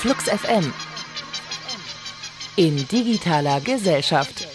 [0.00, 0.72] Flux FM
[2.56, 4.53] in digitaler Gesellschaft.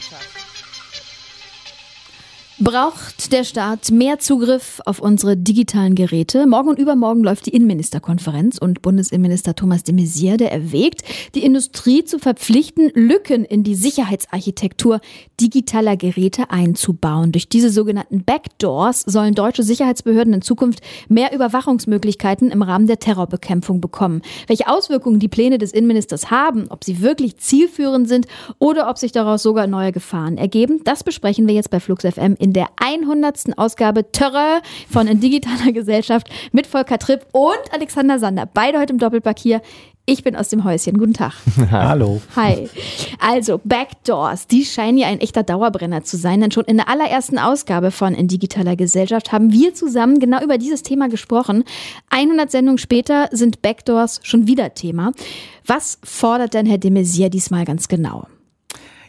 [2.69, 6.45] Braucht der Staat mehr Zugriff auf unsere digitalen Geräte?
[6.45, 11.01] Morgen und übermorgen läuft die Innenministerkonferenz und Bundesinnenminister Thomas de Maizière, der erwägt,
[11.33, 14.99] die Industrie zu verpflichten, Lücken in die Sicherheitsarchitektur
[15.41, 17.31] digitaler Geräte einzubauen.
[17.31, 23.81] Durch diese sogenannten Backdoors sollen deutsche Sicherheitsbehörden in Zukunft mehr Überwachungsmöglichkeiten im Rahmen der Terrorbekämpfung
[23.81, 24.21] bekommen.
[24.45, 28.27] Welche Auswirkungen die Pläne des Innenministers haben, ob sie wirklich zielführend sind
[28.59, 32.35] oder ob sich daraus sogar neue Gefahren ergeben, das besprechen wir jetzt bei Flux FM
[32.37, 33.57] in in der 100.
[33.57, 38.49] Ausgabe Törre von In digitaler Gesellschaft mit Volker Tripp und Alexander Sander.
[38.53, 39.61] Beide heute im Doppelpack hier.
[40.05, 40.97] Ich bin aus dem Häuschen.
[40.97, 41.31] Guten Tag.
[41.71, 42.19] Hallo.
[42.35, 42.67] Hi.
[43.19, 47.37] Also, Backdoors, die scheinen ja ein echter Dauerbrenner zu sein, denn schon in der allerersten
[47.37, 51.63] Ausgabe von In digitaler Gesellschaft haben wir zusammen genau über dieses Thema gesprochen.
[52.09, 55.13] 100 Sendungen später sind Backdoors schon wieder Thema.
[55.65, 58.27] Was fordert denn Herr de Maizière diesmal ganz genau?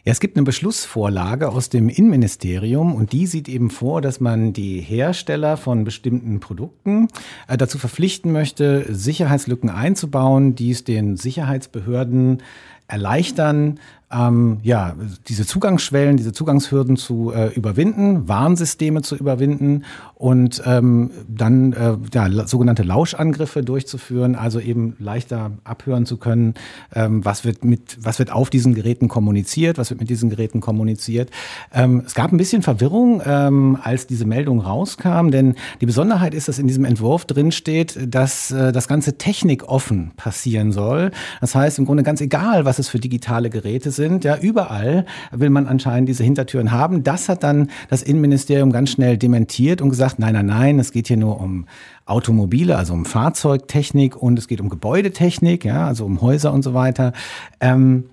[0.03, 4.55] Ja, es gibt eine Beschlussvorlage aus dem Innenministerium und die sieht eben vor, dass man
[4.55, 7.09] die Hersteller von bestimmten Produkten
[7.49, 12.43] äh, dazu verpflichten möchte, Sicherheitslücken einzubauen, die es den Sicherheitsbehörden
[12.89, 13.79] erleichtern,
[14.13, 14.95] ähm, ja,
[15.29, 19.85] diese Zugangsschwellen, diese Zugangshürden zu äh, überwinden, Warnsysteme zu überwinden
[20.17, 26.55] und ähm, dann äh, ja, sogenannte Lauschangriffe durchzuführen, also eben leichter abhören zu können,
[26.93, 30.61] ähm, was wird mit, was wird auf diesen Geräten kommuniziert, was wird mit diesen Geräten
[30.61, 31.31] kommuniziert.
[31.73, 36.49] Ähm, es gab ein bisschen Verwirrung, ähm, als diese Meldung rauskam, denn die Besonderheit ist,
[36.49, 41.13] dass in diesem Entwurf drin steht, dass äh, das ganze technikoffen passieren soll.
[41.41, 44.25] Das heißt im Grunde ganz egal, was es für digitale Geräte sind.
[44.25, 47.05] Ja, überall will man anscheinend diese Hintertüren haben.
[47.05, 51.09] Das hat dann das Innenministerium ganz schnell dementiert und gesagt, nein, nein, nein, es geht
[51.09, 51.67] hier nur um
[52.07, 56.73] Automobile, also um Fahrzeugtechnik und es geht um Gebäudetechnik, ja, also um Häuser und so
[56.73, 57.13] weiter.
[57.61, 58.05] Ähm,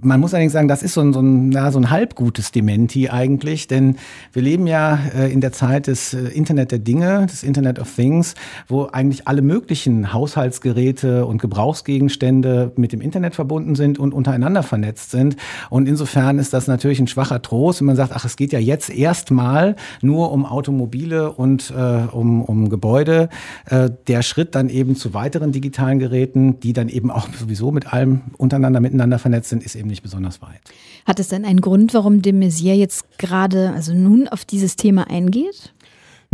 [0.00, 3.08] man muss allerdings sagen, das ist so ein, so ein, ja, so ein halbgutes Dementi
[3.08, 3.96] eigentlich, denn
[4.32, 7.94] wir leben ja äh, in der Zeit des äh, Internet der Dinge, des Internet of
[7.94, 8.34] Things,
[8.68, 15.10] wo eigentlich alle möglichen Haushaltsgeräte und Gebrauchsgegenstände mit dem Internet verbunden sind und untereinander vernetzt
[15.10, 15.36] sind.
[15.70, 18.58] Und insofern ist das natürlich ein schwacher Trost, wenn man sagt, ach, es geht ja
[18.58, 23.28] jetzt erstmal nur um Automobile und äh, um, um Gebäude.
[23.66, 27.92] Äh, der Schritt dann eben zu weiteren digitalen Geräten, die dann eben auch sowieso mit
[27.92, 30.60] allem untereinander miteinander vernetzt sind, ist eben nicht besonders weit.
[31.06, 35.08] Hat es denn einen Grund, warum de Maizière jetzt gerade, also nun auf dieses Thema
[35.08, 35.72] eingeht?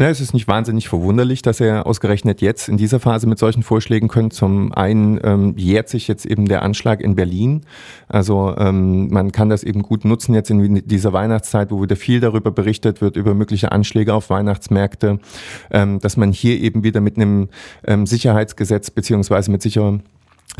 [0.00, 3.64] Na, es ist nicht wahnsinnig verwunderlich, dass er ausgerechnet jetzt in dieser Phase mit solchen
[3.64, 4.32] Vorschlägen kommt.
[4.32, 7.62] Zum einen ähm, jährt sich jetzt eben der Anschlag in Berlin.
[8.06, 12.20] Also ähm, man kann das eben gut nutzen jetzt in dieser Weihnachtszeit, wo wieder viel
[12.20, 15.18] darüber berichtet wird, über mögliche Anschläge auf Weihnachtsmärkte,
[15.72, 17.48] ähm, dass man hier eben wieder mit einem
[17.84, 19.98] ähm, Sicherheitsgesetz beziehungsweise mit sicherer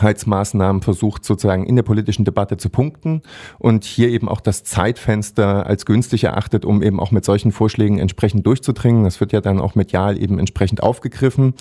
[0.00, 3.22] Heizmaßnahmen versucht sozusagen in der politischen Debatte zu punkten
[3.59, 7.98] und hier eben auch das Zeitfenster als günstig erachtet, um eben auch mit solchen Vorschlägen
[7.98, 9.04] entsprechend durchzudringen.
[9.04, 11.54] Das wird ja dann auch medial eben entsprechend aufgegriffen.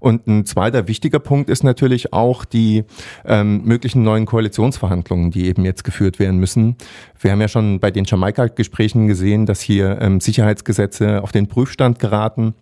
[0.00, 2.84] Und ein zweiter wichtiger Punkt ist natürlich auch die
[3.24, 6.76] ähm, möglichen neuen Koalitionsverhandlungen, die eben jetzt geführt werden müssen.
[7.18, 11.98] Wir haben ja schon bei den Jamaika-Gesprächen gesehen, dass hier ähm, Sicherheitsgesetze auf den Prüfstand
[12.00, 12.54] geraten.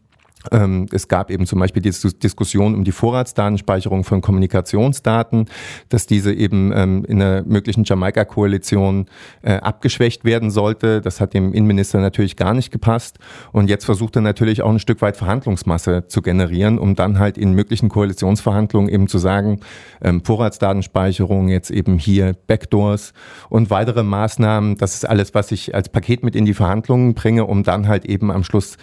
[0.50, 5.47] Ähm, es gab eben zum Beispiel die Diskussion um die Vorratsdatenspeicherung von Kommunikationsdaten,
[5.88, 9.06] dass diese eben ähm, in einer möglichen Jamaika-Koalition
[9.42, 11.00] äh, abgeschwächt werden sollte.
[11.00, 13.19] Das hat dem Innenminister natürlich gar nicht gepasst.
[13.53, 17.38] Und jetzt versucht er natürlich auch ein Stück weit Verhandlungsmasse zu generieren, um dann halt
[17.38, 19.60] in möglichen Koalitionsverhandlungen eben zu sagen,
[20.03, 23.12] ähm, Vorratsdatenspeicherung, jetzt eben hier Backdoors
[23.48, 24.76] und weitere Maßnahmen.
[24.76, 28.04] Das ist alles, was ich als Paket mit in die Verhandlungen bringe, um dann halt
[28.06, 28.76] eben am Schluss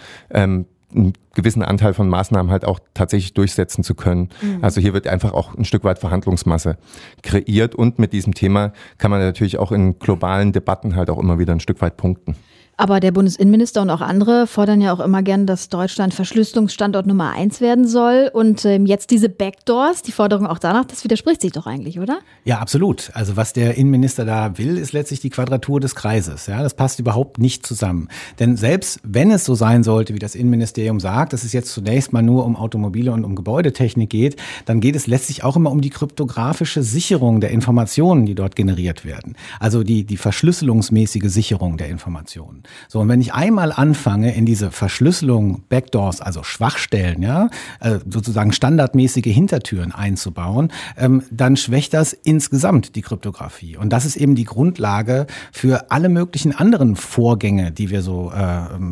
[0.93, 4.29] einen gewissen Anteil von Maßnahmen halt auch tatsächlich durchsetzen zu können.
[4.41, 4.59] Mhm.
[4.61, 6.77] Also hier wird einfach auch ein Stück weit Verhandlungsmasse
[7.21, 11.39] kreiert und mit diesem Thema kann man natürlich auch in globalen Debatten halt auch immer
[11.39, 12.35] wieder ein Stück weit punkten.
[12.79, 17.31] Aber der Bundesinnenminister und auch andere fordern ja auch immer gern, dass Deutschland Verschlüsselungsstandort Nummer
[17.31, 18.31] eins werden soll.
[18.31, 22.19] Und ähm, jetzt diese Backdoors, die Forderung auch danach, das widerspricht sich doch eigentlich, oder?
[22.45, 23.11] Ja, absolut.
[23.13, 26.47] Also was der Innenminister da will, ist letztlich die Quadratur des Kreises.
[26.47, 28.07] Ja, das passt überhaupt nicht zusammen.
[28.39, 32.13] Denn selbst wenn es so sein sollte, wie das Innenministerium sagt, dass es jetzt zunächst
[32.13, 35.81] mal nur um Automobile und um Gebäudetechnik geht, dann geht es letztlich auch immer um
[35.81, 39.35] die kryptografische Sicherung der Informationen, die dort generiert werden.
[39.59, 42.63] Also die, die verschlüsselungsmäßige Sicherung der Informationen.
[42.87, 47.49] So, und wenn ich einmal anfange, in diese Verschlüsselung, Backdoors, also Schwachstellen, ja,
[47.79, 53.77] äh, sozusagen standardmäßige Hintertüren einzubauen, ähm, dann schwächt das insgesamt die Kryptographie.
[53.77, 58.39] Und das ist eben die Grundlage für alle möglichen anderen Vorgänge, die wir so, äh,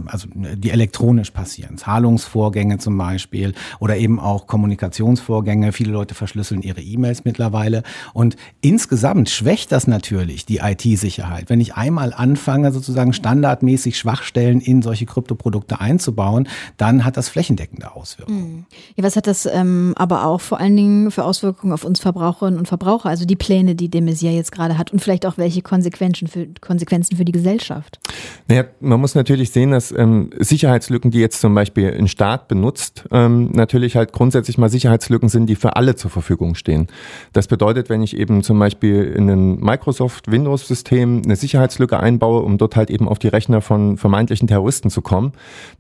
[0.07, 1.77] also die elektronisch passieren.
[1.77, 5.71] Zahlungs Zahlungsvorgänge zum Beispiel oder eben auch Kommunikationsvorgänge.
[5.71, 7.83] Viele Leute verschlüsseln ihre E-Mails mittlerweile.
[8.13, 11.49] Und insgesamt schwächt das natürlich die IT-Sicherheit.
[11.49, 16.47] Wenn ich einmal anfange, sozusagen standardmäßig Schwachstellen in solche Kryptoprodukte einzubauen,
[16.77, 18.39] dann hat das flächendeckende Auswirkungen.
[18.39, 18.65] Hm.
[18.95, 22.59] Ja, was hat das ähm, aber auch vor allen Dingen für Auswirkungen auf uns Verbraucherinnen
[22.59, 23.09] und Verbraucher?
[23.09, 26.47] Also die Pläne, die de Maizière jetzt gerade hat und vielleicht auch welche Konsequenzen für,
[26.61, 27.99] Konsequenzen für die Gesellschaft?
[28.47, 33.05] Naja, man muss natürlich sehen, dass ähm, Sicherheitslücken, die jetzt zum Beispiel ein Staat benutzt,
[33.11, 36.87] ähm, natürlich halt grundsätzlich mal Sicherheitslücken sind, die für alle zur Verfügung stehen.
[37.33, 42.57] Das bedeutet, wenn ich eben zum Beispiel in ein Microsoft Windows-System eine Sicherheitslücke einbaue, um
[42.57, 45.33] dort halt eben auf die Rechner von vermeintlichen Terroristen zu kommen,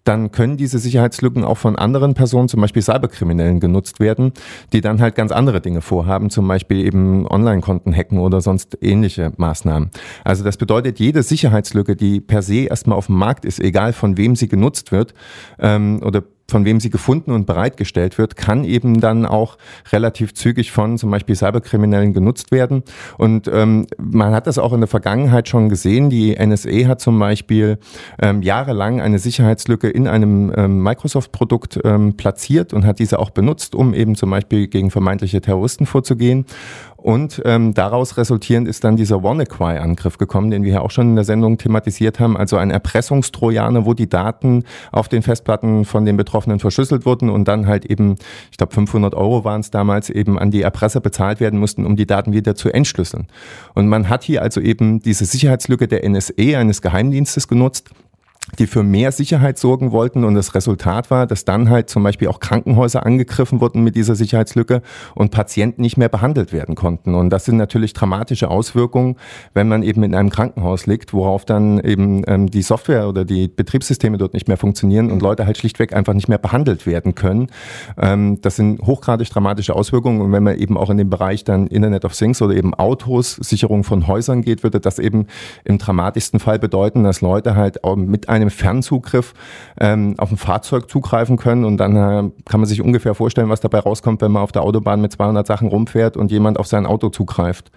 [0.03, 4.33] dann können diese Sicherheitslücken auch von anderen Personen, zum Beispiel Cyberkriminellen, genutzt werden,
[4.73, 9.31] die dann halt ganz andere Dinge vorhaben, zum Beispiel eben Online-Konten hacken oder sonst ähnliche
[9.37, 9.91] Maßnahmen.
[10.23, 14.17] Also das bedeutet, jede Sicherheitslücke, die per se erstmal auf dem Markt ist, egal von
[14.17, 15.13] wem sie genutzt wird
[15.59, 19.57] ähm, oder von wem sie gefunden und bereitgestellt wird, kann eben dann auch
[19.91, 22.83] relativ zügig von zum Beispiel Cyberkriminellen genutzt werden.
[23.17, 26.09] Und ähm, man hat das auch in der Vergangenheit schon gesehen.
[26.09, 27.79] Die NSA hat zum Beispiel
[28.21, 33.75] ähm, jahrelang eine Sicherheitslücke in einem ähm, Microsoft-Produkt ähm, platziert und hat diese auch benutzt,
[33.75, 36.45] um eben zum Beispiel gegen vermeintliche Terroristen vorzugehen.
[37.07, 41.15] Und ähm, daraus resultierend ist dann dieser WannaCry-Angriff gekommen, den wir ja auch schon in
[41.15, 42.35] der Sendung thematisiert haben.
[42.35, 47.47] Also ein Erpressungstrojaner, wo die Daten auf den Festplatten von den Betroffenen verschlüsselt wurden und
[47.47, 48.17] dann halt eben,
[48.51, 51.95] ich glaube 500 Euro waren es damals, eben an die Erpresser bezahlt werden mussten, um
[51.95, 53.27] die Daten wieder zu entschlüsseln.
[53.73, 57.89] Und man hat hier also eben diese Sicherheitslücke der NSE, eines Geheimdienstes genutzt,
[58.59, 60.23] die für mehr Sicherheit sorgen wollten.
[60.23, 64.15] Und das Resultat war, dass dann halt zum Beispiel auch Krankenhäuser angegriffen wurden mit dieser
[64.15, 64.81] Sicherheitslücke
[65.15, 67.15] und Patienten nicht mehr behandelt werden konnten.
[67.15, 69.17] Und das sind natürlich dramatische Auswirkungen,
[69.53, 73.47] wenn man eben in einem Krankenhaus liegt, worauf dann eben ähm, die Software oder die
[73.47, 75.23] Betriebssysteme dort nicht mehr funktionieren und mhm.
[75.23, 77.47] Leute halt schlichtweg einfach nicht mehr behandelt werden können.
[77.97, 80.21] Ähm, das sind hochgradig dramatische Auswirkungen.
[80.21, 83.35] Und wenn man eben auch in den Bereich dann Internet of Things oder eben Autos,
[83.35, 85.27] Sicherung von Häusern geht, würde das eben
[85.65, 89.33] im dramatischsten Fall bedeuten, dass Leute halt auch mit einem einem Fernzugriff
[89.79, 93.59] ähm, auf ein Fahrzeug zugreifen können und dann äh, kann man sich ungefähr vorstellen, was
[93.59, 96.85] dabei rauskommt, wenn man auf der Autobahn mit 200 Sachen rumfährt und jemand auf sein
[96.85, 97.71] Auto zugreift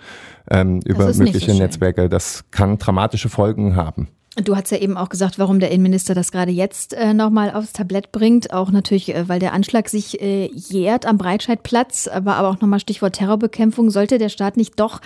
[0.50, 2.08] ähm, über mögliche so Netzwerke.
[2.08, 4.08] Das kann dramatische Folgen haben.
[4.36, 7.72] Du hast ja eben auch gesagt, warum der Innenminister das gerade jetzt äh, nochmal aufs
[7.72, 8.52] Tablett bringt.
[8.52, 12.80] Auch natürlich, äh, weil der Anschlag sich äh, jährt am Breitscheidplatz, aber, aber auch nochmal
[12.80, 13.90] Stichwort Terrorbekämpfung.
[13.90, 15.00] Sollte der Staat nicht doch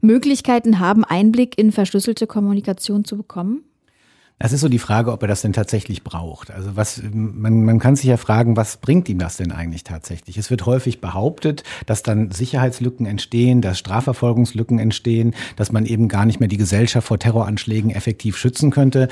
[0.00, 3.64] Möglichkeiten haben, Einblick in verschlüsselte Kommunikation zu bekommen?
[4.40, 6.52] Es ist so die Frage, ob er das denn tatsächlich braucht.
[6.52, 10.38] Also was, man, man kann sich ja fragen, was bringt ihm das denn eigentlich tatsächlich?
[10.38, 16.24] Es wird häufig behauptet, dass dann Sicherheitslücken entstehen, dass Strafverfolgungslücken entstehen, dass man eben gar
[16.24, 19.08] nicht mehr die Gesellschaft vor Terroranschlägen effektiv schützen könnte.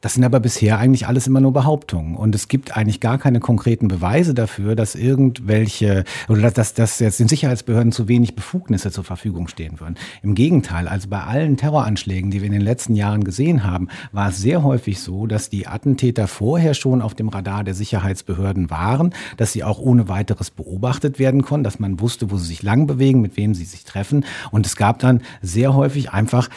[0.00, 2.14] Das sind aber bisher eigentlich alles immer nur Behauptungen.
[2.14, 7.18] Und es gibt eigentlich gar keine konkreten Beweise dafür, dass irgendwelche oder dass, dass jetzt
[7.18, 9.96] den Sicherheitsbehörden zu wenig Befugnisse zur Verfügung stehen würden.
[10.22, 14.28] Im Gegenteil, also bei allen Terroranschlägen, die wir in den letzten Jahren gesehen haben, war
[14.28, 19.12] es sehr häufig so, dass die Attentäter vorher schon auf dem Radar der Sicherheitsbehörden waren,
[19.36, 22.86] dass sie auch ohne weiteres beobachtet werden konnten, dass man wusste, wo sie sich lang
[22.86, 24.24] bewegen, mit wem sie sich treffen.
[24.52, 26.48] Und es gab dann sehr häufig einfach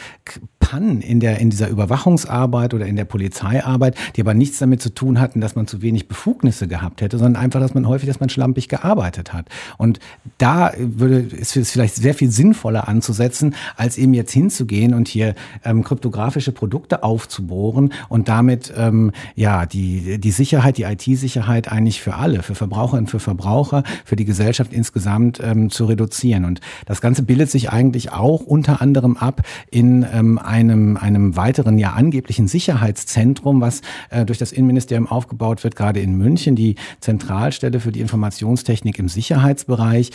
[0.72, 4.82] Pannen in der, in dieser Überwachungsarbeit oder in der Polizei Polizeiarbeit, die aber nichts damit
[4.82, 8.08] zu tun hatten, dass man zu wenig Befugnisse gehabt hätte, sondern einfach, dass man häufig,
[8.08, 9.48] dass man schlampig gearbeitet hat.
[9.78, 10.00] Und
[10.38, 15.34] da würde ist es vielleicht sehr viel sinnvoller anzusetzen, als eben jetzt hinzugehen und hier
[15.64, 22.14] ähm, kryptografische Produkte aufzubohren und damit ähm, ja die die Sicherheit, die IT-Sicherheit eigentlich für
[22.14, 26.44] alle, für Verbraucherinnen, für Verbraucher, für die Gesellschaft insgesamt ähm, zu reduzieren.
[26.44, 30.38] Und das Ganze bildet sich eigentlich auch unter anderem ab in ähm,
[30.70, 36.00] einem einem weiteren ja angeblichen Sicherheitszentrum Zentrum, was äh, durch das Innenministerium aufgebaut wird, gerade
[36.00, 40.10] in München, die Zentralstelle für die Informationstechnik im Sicherheitsbereich.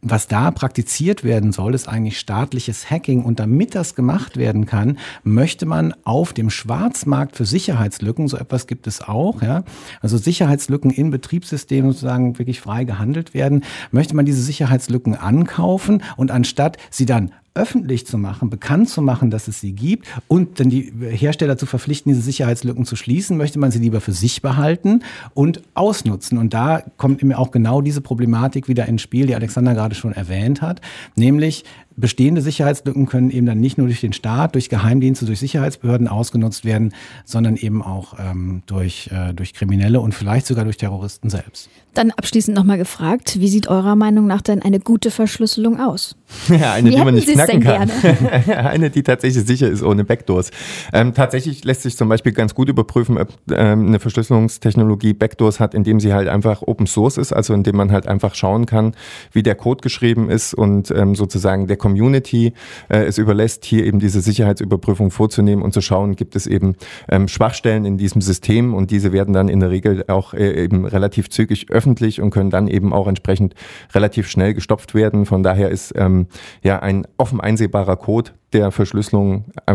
[0.00, 3.24] Was da praktiziert werden soll, ist eigentlich staatliches Hacking.
[3.24, 8.66] Und damit das gemacht werden kann, möchte man auf dem Schwarzmarkt für Sicherheitslücken, so etwas
[8.66, 9.64] gibt es auch, ja,
[10.00, 16.30] also Sicherheitslücken in Betriebssystemen sozusagen wirklich frei gehandelt werden, möchte man diese Sicherheitslücken ankaufen und
[16.30, 20.70] anstatt sie dann öffentlich zu machen, bekannt zu machen, dass es sie gibt und dann
[20.70, 25.02] die Hersteller zu verpflichten, diese Sicherheitslücken zu schließen, möchte man sie lieber für sich behalten
[25.34, 26.38] und ausnutzen.
[26.38, 30.12] Und da kommt mir auch genau diese Problematik wieder ins Spiel, die Alexander gerade schon
[30.12, 30.80] erwähnt hat,
[31.14, 31.64] nämlich
[31.96, 36.64] bestehende Sicherheitslücken können eben dann nicht nur durch den Staat, durch Geheimdienste, durch Sicherheitsbehörden ausgenutzt
[36.64, 36.94] werden,
[37.24, 41.68] sondern eben auch ähm, durch, äh, durch Kriminelle und vielleicht sogar durch Terroristen selbst.
[41.94, 46.16] Dann abschließend nochmal gefragt, wie sieht eurer Meinung nach denn eine gute Verschlüsselung aus?
[46.48, 47.90] Ja, eine, Wie die man nicht Sie es knacken kann.
[48.48, 50.50] eine, die tatsächlich sicher ist ohne Backdoors.
[50.92, 55.74] Ähm, tatsächlich lässt sich zum Beispiel ganz gut überprüfen, ob ähm, eine Verschlüsselungstechnologie Backdoors hat,
[55.74, 58.94] indem sie halt einfach Open Source ist, also indem man halt einfach schauen kann,
[59.32, 62.52] wie der Code geschrieben ist und ähm, sozusagen der Community
[62.88, 66.76] äh, es überlässt, hier eben diese Sicherheitsüberprüfung vorzunehmen und zu schauen, gibt es eben
[67.10, 70.86] ähm, Schwachstellen in diesem System und diese werden dann in der Regel auch äh, eben
[70.86, 73.54] relativ zügig öffentlich und können dann eben auch entsprechend
[73.92, 75.26] relativ schnell gestopft werden.
[75.26, 76.28] Von daher ist ähm,
[76.62, 79.74] ja ein offen einsehbarer Code der Verschlüsselung äh,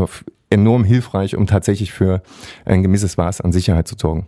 [0.49, 2.21] enorm hilfreich, um tatsächlich für
[2.63, 4.27] ein gewisses Maß an Sicherheit zu sorgen.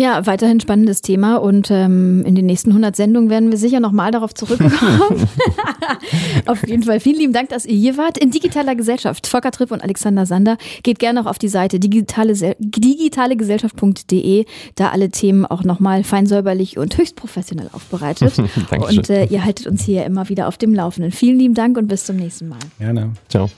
[0.00, 4.10] Ja, weiterhin spannendes Thema und ähm, in den nächsten 100 Sendungen werden wir sicher nochmal
[4.10, 5.28] darauf zurückkommen.
[6.46, 8.16] auf jeden Fall vielen lieben Dank, dass ihr hier wart.
[8.16, 12.32] In digitaler Gesellschaft, Volker Tripp und Alexander Sander, geht gerne auch auf die Seite digitale,
[12.60, 18.32] digitalegesellschaft.de, da alle Themen auch nochmal fein säuberlich und höchst professionell aufbereitet.
[18.70, 21.12] Und äh, ihr haltet uns hier immer wieder auf dem Laufenden.
[21.12, 22.58] Vielen lieben Dank und bis zum nächsten Mal.
[22.78, 23.10] Gerne.
[23.28, 23.48] Ciao.